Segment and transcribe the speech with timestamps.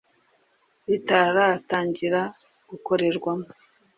[0.87, 2.21] ritaratangira
[2.69, 3.49] gukorerwamo